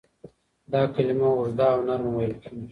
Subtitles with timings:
[0.71, 2.65] دا کلمه اوږده او نرمه ویل کیږي.